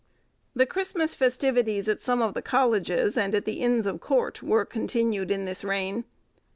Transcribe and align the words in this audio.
The 0.55 0.65
Christmas 0.65 1.13
festivities, 1.13 1.87
at 1.87 2.01
some 2.01 2.23
of 2.23 2.33
the 2.33 2.41
colleges, 2.41 3.15
and 3.15 3.35
at 3.35 3.45
the 3.45 3.61
Inns 3.61 3.85
of 3.85 3.99
Court, 4.01 4.41
were 4.41 4.65
continued 4.65 5.29
in 5.29 5.45
this 5.45 5.63
reign. 5.63 6.05